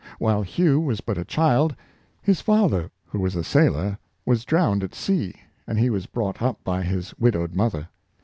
[0.17, 1.75] While Hugh was but a child,
[2.23, 5.35] his father, who was a sailor, was drowned at sea,
[5.67, 7.87] and he was brought up by his widowed mother.